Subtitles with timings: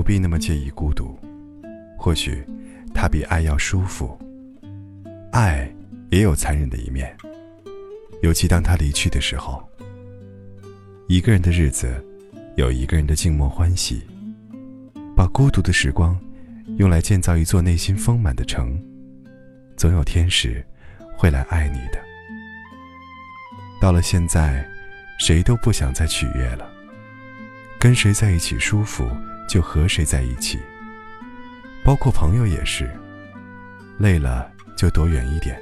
[0.00, 1.14] 不必那么介意孤独，
[1.98, 2.42] 或许
[2.94, 4.18] 它比爱要舒服。
[5.30, 5.70] 爱
[6.08, 7.14] 也有残忍的一面，
[8.22, 9.62] 尤其当他离去的时候。
[11.06, 12.02] 一个人的日子，
[12.56, 14.00] 有一个人的静默欢喜。
[15.14, 16.18] 把孤独的时光，
[16.78, 18.82] 用来建造一座内心丰满的城，
[19.76, 20.64] 总有天使
[21.14, 22.00] 会来爱你的。
[23.78, 24.66] 到了现在，
[25.18, 26.66] 谁都不想再取悦了。
[27.78, 29.06] 跟谁在一起舒服，
[29.50, 30.60] 就和谁在一起。
[31.82, 32.88] 包括朋友也是，
[33.98, 35.60] 累了就躲远一点。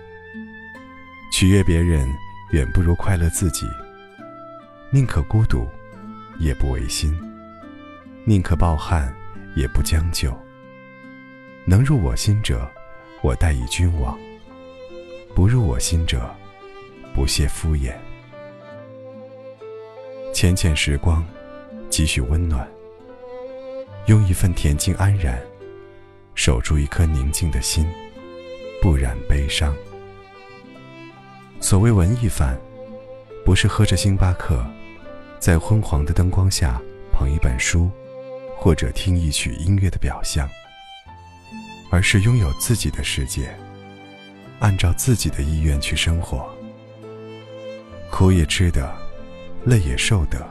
[1.33, 2.07] 取悦别人，
[2.51, 3.67] 远不如快乐自己。
[4.91, 5.67] 宁可孤独，
[6.39, 7.13] 也不违心；
[8.27, 9.15] 宁可抱憾，
[9.57, 10.37] 也不将就。
[11.65, 12.71] 能入我心者，
[13.23, 14.15] 我待以君王；
[15.35, 16.35] 不入我心者，
[17.15, 17.95] 不屑敷衍。
[20.35, 21.25] 浅浅时光，
[21.89, 22.69] 几许温暖。
[24.09, 25.39] 用一份恬静安然，
[26.35, 27.87] 守住一颗宁静的心，
[28.81, 29.77] 不染悲伤。
[31.61, 32.59] 所谓文艺范，
[33.45, 34.65] 不是喝着星巴克。
[35.39, 36.81] 在昏黄的灯光下
[37.13, 37.91] 捧一本书，
[38.57, 40.49] 或者听一曲音乐的表象，
[41.91, 43.55] 而是拥有自己的世界，
[44.59, 46.49] 按照自己的意愿去生活。
[48.11, 48.91] 苦也吃得，
[49.67, 50.49] 累也受得，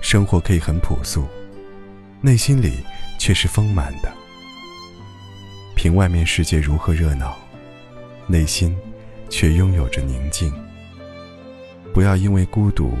[0.00, 1.24] 生活可以很朴素，
[2.20, 2.78] 内心里
[3.18, 4.12] 却是丰满的。
[5.74, 7.36] 凭外面世界如何热闹，
[8.26, 8.76] 内心
[9.28, 10.52] 却拥有着宁静。
[11.92, 12.92] 不要因为孤独。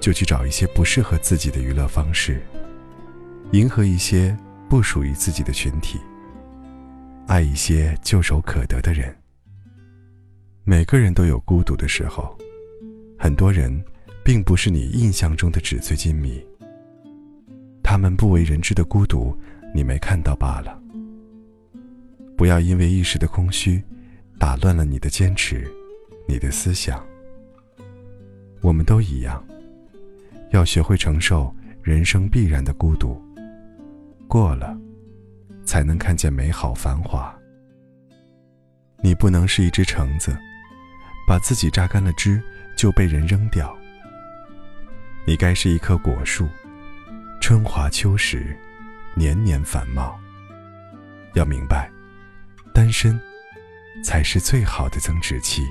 [0.00, 2.42] 就去找一些不适合自己的娱乐方式，
[3.52, 4.36] 迎合一些
[4.68, 5.98] 不属于自己的群体，
[7.26, 9.16] 爱一些唾手可得的人。
[10.62, 12.36] 每个人都有孤独的时候，
[13.18, 13.82] 很多人
[14.22, 16.44] 并不是你印象中的纸醉金迷。
[17.94, 19.38] 他们不为人知的孤独，
[19.72, 20.76] 你没看到罢了。
[22.36, 23.80] 不要因为一时的空虚，
[24.36, 25.70] 打乱了你的坚持，
[26.26, 27.00] 你的思想。
[28.62, 29.40] 我们都一样。
[30.50, 31.54] 要学会承受
[31.84, 33.16] 人生必然的孤独，
[34.26, 34.76] 过了，
[35.64, 37.32] 才能看见美好繁华。
[39.04, 40.36] 你不能是一只橙子，
[41.28, 42.42] 把自己榨干了汁
[42.76, 43.72] 就被人扔掉。
[45.24, 46.48] 你该是一棵果树，
[47.46, 48.56] 春华秋实，
[49.14, 50.18] 年年繁茂。
[51.34, 51.90] 要明白，
[52.72, 53.20] 单身
[54.02, 55.62] 才是最好的增值期。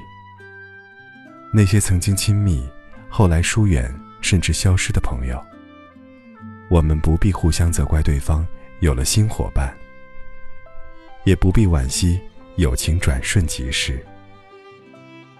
[1.51, 2.69] 那些曾经亲密，
[3.09, 3.91] 后来疏远。
[4.21, 5.43] 甚至消失的朋友，
[6.69, 8.45] 我们不必互相责怪对方
[8.79, 9.75] 有了新伙伴，
[11.23, 12.21] 也不必惋惜
[12.57, 13.99] 友情转瞬即逝。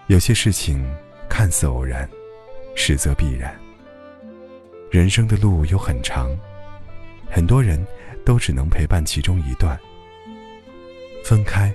[0.08, 0.84] 有些事情
[1.28, 2.10] 看似偶然，
[2.74, 3.56] 实则必然。
[4.94, 6.30] 人生的路有很长，
[7.28, 7.84] 很多人
[8.24, 9.76] 都只能陪伴其中一段。
[11.24, 11.74] 分开，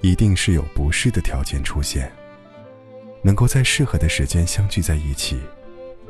[0.00, 2.10] 一定是有不适的条件出现，
[3.22, 5.38] 能够在适合的时间相聚在一起。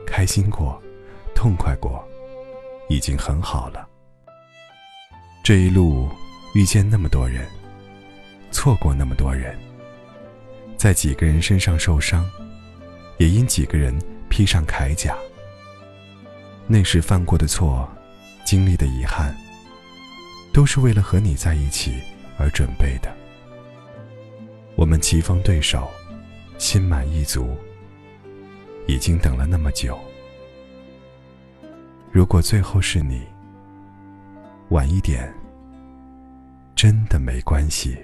[0.07, 0.83] 开心过，
[1.35, 2.03] 痛快过，
[2.89, 3.87] 已经很好了。
[5.45, 6.09] 这一路
[6.55, 7.47] 遇见那么多人，
[8.51, 9.55] 错过那么多人，
[10.79, 12.27] 在几个人身上受伤，
[13.19, 13.95] 也因几个人
[14.31, 15.15] 披上铠甲。
[16.71, 17.89] 那时犯过的错，
[18.45, 19.35] 经历的遗憾，
[20.53, 21.95] 都是为了和你在一起
[22.39, 23.11] 而准备的。
[24.77, 25.89] 我们棋逢对手，
[26.59, 27.57] 心满意足。
[28.87, 29.99] 已经等了那么久，
[32.11, 33.23] 如果最后是你，
[34.71, 35.31] 晚一点，
[36.75, 37.99] 真的没关系。